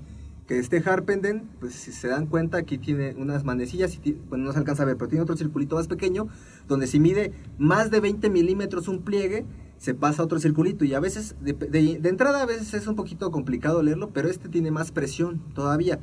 [0.47, 4.53] Que este Harpenden, pues si se dan cuenta, aquí tiene unas manecillas, y bueno, no
[4.53, 6.29] se alcanza a ver, pero tiene otro circulito más pequeño,
[6.69, 9.47] donde si mide más de 20 milímetros un pliegue,
[9.79, 12.87] se pasa a otro circulito, y a veces, de, de- de entrada a veces es
[12.87, 15.99] un poquito complicado leerlo, pero este tiene más presión todavía.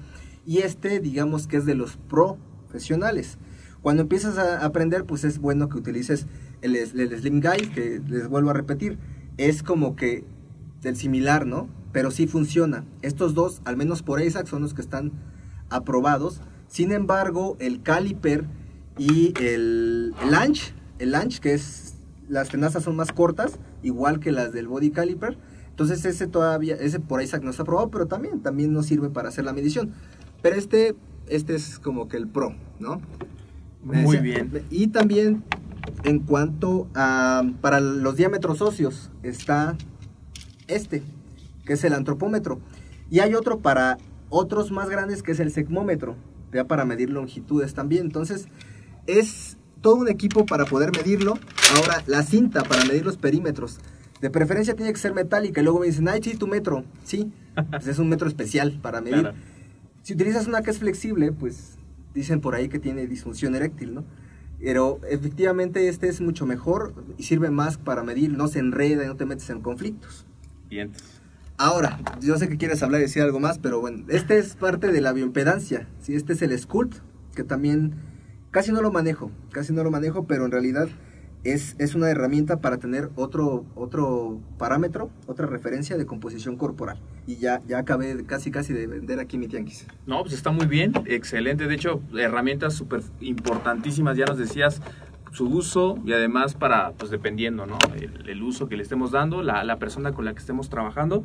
[0.45, 3.37] Y este, digamos que es de los profesionales.
[3.81, 6.27] Cuando empiezas a aprender, pues es bueno que utilices
[6.61, 8.97] el, el Slim Guide, que les vuelvo a repetir,
[9.37, 10.23] es como que
[10.81, 11.67] del similar, ¿no?
[11.91, 12.85] pero sí funciona.
[13.01, 15.11] Estos dos, al menos por ASAC, son los que están
[15.69, 16.41] aprobados.
[16.67, 18.45] Sin embargo, el caliper
[18.97, 21.95] y el lunch, el lunch que es
[22.29, 25.37] las tenazas son más cortas, igual que las del body caliper.
[25.69, 29.29] Entonces ese todavía, ese por ISAC no está aprobado, pero también, también nos sirve para
[29.29, 29.91] hacer la medición.
[30.41, 30.95] Pero este,
[31.27, 33.01] este es como que el pro, ¿no?
[33.83, 34.63] Muy bien.
[34.69, 35.43] Y también
[36.03, 39.75] en cuanto a para los diámetros óseos está
[40.67, 41.03] este,
[41.65, 42.59] que es el antropómetro.
[43.09, 43.97] Y hay otro para
[44.29, 46.15] otros más grandes que es el segmómetro,
[46.53, 48.05] ya para medir longitudes también.
[48.05, 48.47] Entonces,
[49.07, 51.37] es todo un equipo para poder medirlo.
[51.75, 53.79] Ahora, la cinta para medir los perímetros.
[54.21, 55.59] De preferencia tiene que ser metálica.
[55.59, 56.85] Y luego me dicen, ay, sí, tu metro.
[57.03, 57.31] Sí,
[57.71, 59.21] pues es un metro especial para medir.
[59.21, 59.35] Claro.
[60.03, 61.77] Si utilizas una que es flexible, pues
[62.13, 64.05] dicen por ahí que tiene disfunción eréctil, ¿no?
[64.59, 69.07] Pero efectivamente este es mucho mejor y sirve más para medir, no se enreda y
[69.07, 70.25] no te metes en conflictos.
[70.69, 70.91] Bien.
[71.57, 74.91] Ahora, yo sé que quieres hablar y decir algo más, pero bueno, este es parte
[74.91, 76.15] de la bioimpedancia, ¿sí?
[76.15, 76.97] Este es el Sculpt,
[77.35, 77.95] que también
[78.49, 80.89] casi no lo manejo, casi no lo manejo, pero en realidad
[81.43, 86.99] es, es una herramienta para tener otro, otro parámetro, otra referencia de composición corporal.
[87.27, 89.87] Y ya, ya acabé casi casi de vender aquí mi tianguis.
[90.05, 91.67] No, pues está muy bien, excelente.
[91.67, 94.81] De hecho, herramientas súper importantísimas, ya nos decías
[95.31, 97.77] su uso y además para, pues dependiendo, ¿no?
[97.95, 101.23] El, el uso que le estemos dando, la, la persona con la que estemos trabajando.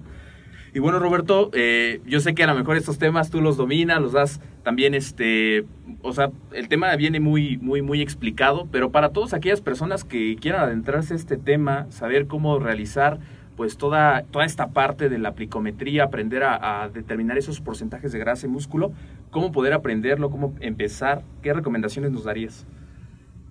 [0.74, 4.00] Y bueno, Roberto, eh, yo sé que a lo mejor estos temas tú los dominas,
[4.00, 5.64] los das también, este,
[6.02, 10.37] o sea, el tema viene muy, muy, muy explicado, pero para todas aquellas personas que
[10.37, 13.18] quieran adentrarse a este tema, saber cómo realizar
[13.57, 18.46] pues toda, toda esta parte de la plicometría, aprender a, determinar esos porcentajes de grasa
[18.46, 18.92] y músculo,
[19.31, 22.66] cómo poder aprenderlo, cómo empezar, ¿qué recomendaciones nos darías?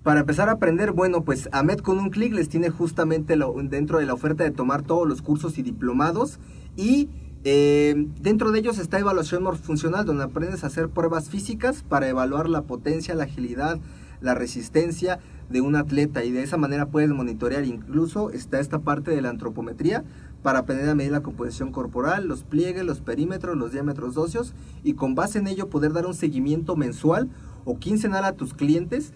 [0.04, 4.06] Para empezar a aprender, bueno, pues AMED con un clic les tiene justamente dentro de
[4.06, 6.38] la oferta de tomar todos los cursos y diplomados
[6.76, 7.08] y
[7.44, 12.48] eh, dentro de ellos está evaluación morfuncional donde aprendes a hacer pruebas físicas para evaluar
[12.48, 13.78] la potencia, la agilidad,
[14.20, 16.24] la resistencia de un atleta.
[16.24, 17.64] Y de esa manera puedes monitorear.
[17.64, 20.04] Incluso está esta parte de la antropometría
[20.42, 24.52] para aprender a medir la composición corporal, los pliegues, los perímetros, los diámetros óseos.
[24.82, 27.28] Y con base en ello poder dar un seguimiento mensual
[27.64, 29.12] o quincenal a tus clientes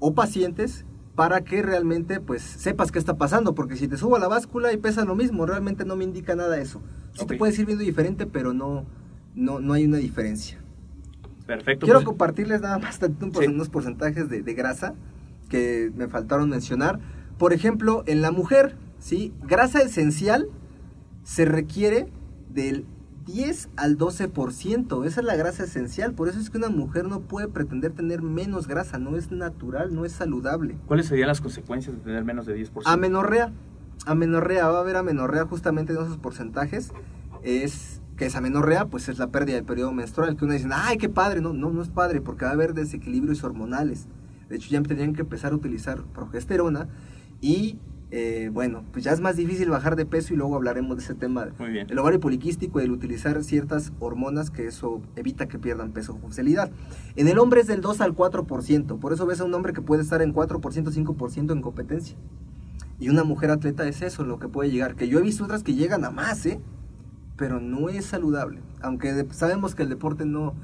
[0.00, 0.84] o pacientes
[1.18, 4.72] para que realmente pues sepas qué está pasando, porque si te subo a la báscula
[4.72, 6.80] y pesa lo mismo, realmente no me indica nada eso.
[7.12, 8.86] Sí te puedes ir viendo diferente, pero no,
[9.34, 10.60] no, no hay una diferencia.
[11.44, 11.86] Perfecto.
[11.86, 13.46] Quiero pues, compartirles nada más un Sí.
[13.48, 14.94] unos porcentajes de, de grasa
[15.48, 17.00] que me faltaron mencionar.
[17.36, 19.32] Por ejemplo, en la mujer, ¿sí?
[19.42, 20.46] grasa esencial
[21.24, 22.06] se requiere
[22.48, 22.86] del
[23.28, 25.04] 10 al 12%.
[25.04, 26.14] Esa es la grasa esencial.
[26.14, 28.98] Por eso es que una mujer no puede pretender tener menos grasa.
[28.98, 30.78] No es natural, no es saludable.
[30.86, 32.82] ¿Cuáles serían las consecuencias de tener menos de 10%?
[32.86, 33.52] Amenorrea.
[34.06, 36.92] Amenorrea, va a haber amenorrea justamente en esos porcentajes.
[37.42, 40.34] Es que es amenorrea, pues es la pérdida del periodo menstrual.
[40.36, 41.42] Que uno dice, ay, qué padre.
[41.42, 44.06] No, no, no es padre porque va a haber desequilibrios hormonales.
[44.48, 46.88] De hecho, ya tendrían que empezar a utilizar progesterona.
[47.42, 47.78] Y
[48.10, 51.14] eh, bueno, pues ya es más difícil bajar de peso y luego hablaremos de ese
[51.14, 51.48] tema.
[51.58, 51.86] Muy bien.
[51.90, 56.18] El ovario poliquístico y el utilizar ciertas hormonas que eso evita que pierdan peso o
[56.18, 56.70] funcionalidad.
[57.16, 58.98] En el hombre es del 2 al 4%.
[58.98, 62.16] Por eso ves a un hombre que puede estar en 4%, 5% en competencia.
[62.98, 64.96] Y una mujer atleta es eso, lo que puede llegar.
[64.96, 66.60] Que yo he visto otras que llegan a más, ¿eh?
[67.36, 68.60] Pero no es saludable.
[68.80, 70.54] Aunque sabemos que el deporte no...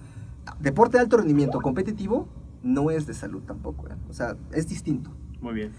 [0.61, 2.27] Deporte de alto rendimiento competitivo
[2.63, 3.95] no es de salud tampoco, ¿eh?
[4.09, 5.11] O sea, es distinto.
[5.41, 5.73] Muy bien.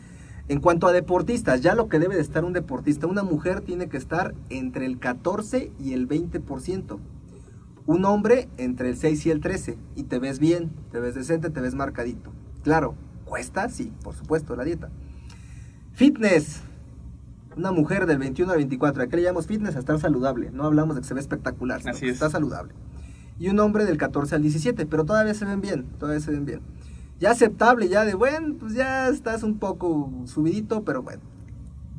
[0.47, 3.89] En cuanto a deportistas, ya lo que debe de estar un deportista, una mujer tiene
[3.89, 6.99] que estar entre el 14 y el 20%.
[7.87, 9.77] Un hombre entre el 6 y el 13.
[9.95, 12.31] Y te ves bien, te ves decente, te ves marcadito.
[12.63, 14.89] Claro, cuesta, sí, por supuesto, la dieta.
[15.93, 16.61] Fitness.
[17.57, 19.03] Una mujer del 21 al 24.
[19.03, 19.75] ¿A qué le llamamos fitness?
[19.75, 20.51] A estar saludable.
[20.51, 22.13] No hablamos de que se ve espectacular, sino Así que es.
[22.13, 22.73] está saludable.
[23.39, 26.45] Y un hombre del 14 al 17, pero todavía se ven bien, todavía se ven
[26.45, 26.61] bien.
[27.19, 31.21] Ya aceptable, ya de, bueno, pues ya estás un poco subidito, pero bueno,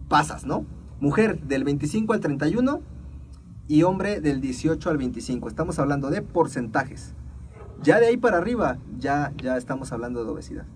[0.08, 0.66] pasas, ¿no?
[1.00, 2.80] Mujer del 25 al 31
[3.68, 5.48] y hombre del 18 al 25.
[5.48, 7.14] Estamos hablando de porcentajes.
[7.82, 10.66] Ya de ahí para arriba, ya, ya estamos hablando de obesidad.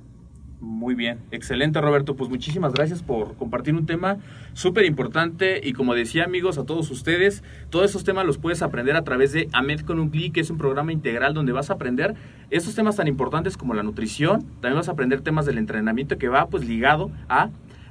[0.60, 4.18] Muy bien, excelente Roberto, pues muchísimas gracias por compartir un tema
[4.52, 8.94] súper importante y como decía amigos a todos ustedes, todos esos temas los puedes aprender
[8.94, 11.74] a través de AMED con un clic, que es un programa integral donde vas a
[11.74, 12.14] aprender
[12.50, 16.28] estos temas tan importantes como la nutrición, también vas a aprender temas del entrenamiento que
[16.28, 17.48] va pues ligado a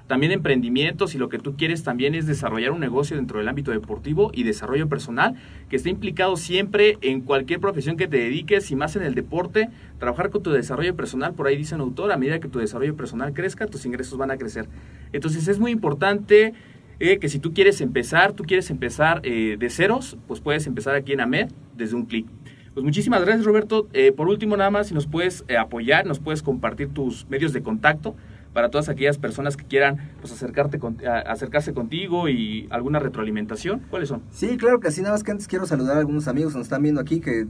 [0.10, 3.70] también emprendimientos y lo que tú quieres también es desarrollar un negocio dentro del ámbito
[3.70, 5.36] deportivo y desarrollo personal
[5.70, 9.70] que esté implicado siempre en cualquier profesión que te dediques y más en el deporte,
[9.99, 12.97] trabajar con tu desarrollo personal, por ahí dice un autor, a medida que tu desarrollo
[12.97, 14.68] personal crezca, tus ingresos van a crecer.
[15.14, 16.53] Entonces es muy importante
[16.99, 20.95] eh, que si tú quieres empezar, tú quieres empezar eh, de ceros, pues puedes empezar
[20.95, 22.26] aquí en AMED desde un clic.
[22.74, 23.88] Pues muchísimas gracias Roberto.
[23.93, 27.62] Eh, por último nada más, si nos puedes apoyar, nos puedes compartir tus medios de
[27.62, 28.16] contacto
[28.60, 33.80] para todas aquellas personas que quieran pues, acercarte con- a- acercarse contigo y alguna retroalimentación.
[33.89, 34.22] ¿Cuáles son?
[34.32, 36.66] Sí, claro que sí, nada más que antes quiero saludar a algunos amigos que nos
[36.66, 37.47] están viendo aquí que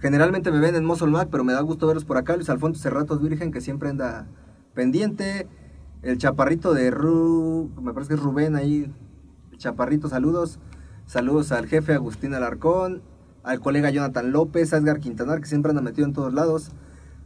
[0.00, 2.34] generalmente me ven en Muscle Mac, pero me da gusto verlos por acá.
[2.34, 4.26] Luis Alfonso Cerratos Virgen, que siempre anda
[4.72, 5.46] pendiente.
[6.00, 8.90] El chaparrito de Ru, me parece que es Rubén ahí.
[9.52, 10.58] El chaparrito, saludos.
[11.04, 13.02] Saludos al jefe Agustín Alarcón,
[13.42, 16.70] al colega Jonathan López, a Edgar Quintanar, que siempre anda metido en todos lados.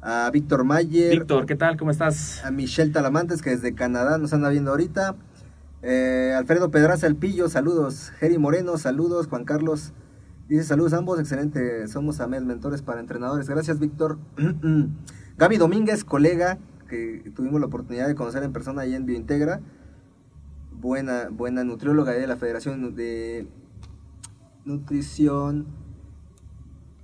[0.03, 1.11] A Víctor Mayer.
[1.11, 1.76] Víctor, ¿qué tal?
[1.76, 2.42] ¿Cómo estás?
[2.44, 5.14] A Michelle Talamantes, que desde Canadá nos anda viendo ahorita.
[5.82, 8.11] Eh, Alfredo Pedraza El Pillo, saludos.
[8.18, 9.26] Jerry Moreno, saludos.
[9.26, 9.92] Juan Carlos
[10.48, 11.86] dice saludos a ambos, excelente.
[11.86, 13.46] Somos AMED, mentores para entrenadores.
[13.46, 14.18] Gracias, Víctor.
[15.36, 19.61] Gaby Domínguez, colega, que tuvimos la oportunidad de conocer en persona ahí en Biointegra.
[20.72, 23.46] Buena, buena nutrióloga de la Federación de
[24.64, 25.66] Nutrición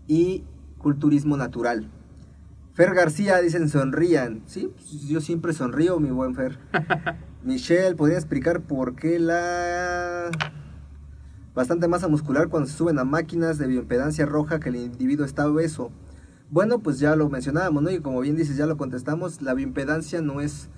[0.07, 0.45] y
[0.79, 1.91] Culturismo Natural.
[2.77, 4.43] Fer García, dicen sonrían.
[4.45, 6.59] Sí, pues, yo siempre sonrío, mi buen Fer.
[7.43, 10.31] Michelle, ¿podría explicar por qué la
[11.55, 15.49] bastante masa muscular cuando se suben a máquinas de bioimpedancia roja que el individuo está
[15.49, 15.91] obeso?
[16.51, 17.91] Bueno, pues ya lo mencionábamos, ¿no?
[17.91, 20.69] Y como bien dices, ya lo contestamos, la bioimpedancia no es...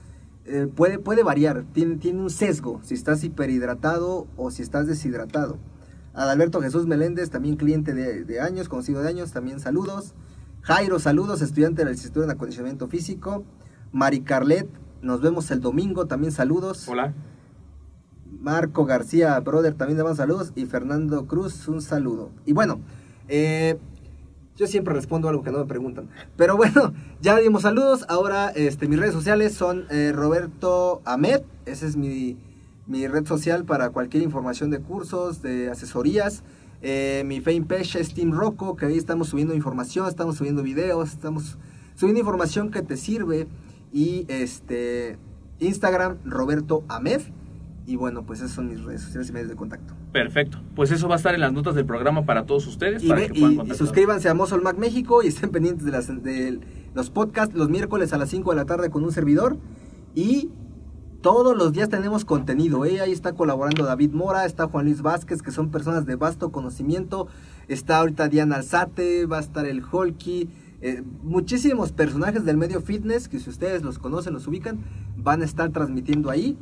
[0.44, 5.59] eh, puede, puede variar, tiene, tiene un sesgo, si estás hiperhidratado o si estás deshidratado.
[6.14, 10.14] Adalberto Jesús Meléndez, también cliente de, de años, conocido de años, también saludos.
[10.69, 13.43] Jairo, saludos, estudiante del Instituto de Acondicionamiento Físico.
[13.91, 14.69] Mari Carlet,
[15.01, 16.87] nos vemos el domingo, también saludos.
[16.89, 17.14] Hola.
[18.39, 20.53] Marco García, brother, también le mando saludos.
[20.57, 22.33] Y Fernando Cruz, un saludo.
[22.45, 22.83] Y bueno,
[23.29, 23.79] eh,
[24.57, 26.11] yo siempre respondo algo que no me preguntan.
[26.37, 26.93] Pero bueno,
[27.23, 28.05] ya dimos saludos.
[28.07, 31.45] Ahora este, mis redes sociales son eh, Roberto Ahmed.
[31.64, 32.37] Esa es mi,
[32.87, 36.43] mi red social para cualquier información de cursos, de asesorías.
[36.83, 41.59] Eh, mi fanpage es Team Rocco, que ahí estamos subiendo información, estamos subiendo videos, estamos
[41.97, 43.47] subiendo información que te sirve.
[43.93, 45.18] Y este
[45.61, 47.20] Instagram, Roberto Ahmed.
[47.87, 49.95] Y bueno, pues esas son mis redes sociales y medios de contacto.
[50.12, 50.61] Perfecto.
[50.76, 53.03] Pues eso va a estar en las notas del programa para todos ustedes.
[53.03, 55.91] Y, para ve- que puedan y- suscríbanse a Muscle Mac México y estén pendientes de,
[55.93, 56.61] las, de
[56.95, 59.57] los podcasts los miércoles a las 5 de la tarde con un servidor.
[60.14, 60.51] Y
[61.21, 62.85] todos los días tenemos contenido.
[62.85, 63.01] ¿eh?
[63.01, 67.29] Ahí está colaborando David Mora, está Juan Luis Vázquez, que son personas de vasto conocimiento.
[67.69, 70.49] Está ahorita Diana Alzate, va a estar el Holky.
[70.81, 74.79] eh, muchísimos personajes del medio fitness que si ustedes los conocen, los ubican,
[75.16, 76.57] van a estar transmitiendo ahí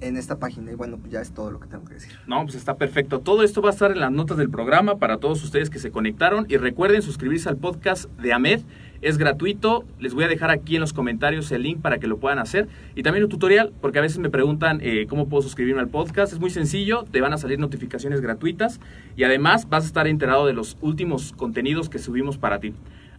[0.00, 0.72] en esta página.
[0.72, 2.12] Y bueno, ya es todo lo que tengo que decir.
[2.26, 3.20] No, pues está perfecto.
[3.20, 5.90] Todo esto va a estar en las notas del programa para todos ustedes que se
[5.90, 6.46] conectaron.
[6.48, 8.62] Y recuerden suscribirse al podcast de AMED.
[9.02, 9.84] Es gratuito.
[9.98, 12.68] Les voy a dejar aquí en los comentarios el link para que lo puedan hacer.
[12.94, 16.32] Y también un tutorial, porque a veces me preguntan eh, cómo puedo suscribirme al podcast.
[16.32, 17.04] Es muy sencillo.
[17.10, 18.80] Te van a salir notificaciones gratuitas.
[19.16, 22.72] Y además vas a estar enterado de los últimos contenidos que subimos para ti.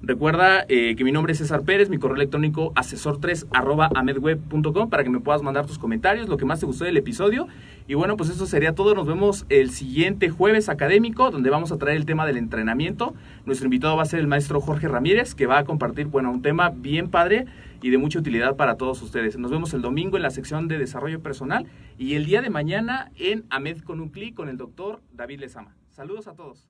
[0.05, 5.01] Recuerda eh, que mi nombre es César Pérez, mi correo electrónico asesor3 arroba amedweb.com para
[5.05, 7.47] que me puedas mandar tus comentarios, lo que más te gustó del episodio.
[7.87, 8.95] Y bueno, pues eso sería todo.
[8.95, 13.13] Nos vemos el siguiente jueves académico, donde vamos a traer el tema del entrenamiento.
[13.45, 16.41] Nuestro invitado va a ser el maestro Jorge Ramírez, que va a compartir, bueno, un
[16.41, 17.45] tema bien padre
[17.81, 19.37] y de mucha utilidad para todos ustedes.
[19.37, 21.65] Nos vemos el domingo en la sección de desarrollo personal
[21.97, 25.77] y el día de mañana en AMED con un clic con el doctor David Lezama.
[25.91, 26.67] Saludos a todos.